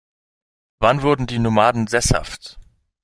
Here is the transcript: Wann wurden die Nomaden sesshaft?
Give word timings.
Wann 0.79 1.03
wurden 1.03 1.27
die 1.27 1.37
Nomaden 1.37 1.85
sesshaft? 1.85 2.57